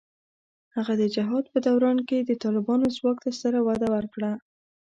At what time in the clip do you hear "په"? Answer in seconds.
1.53-1.59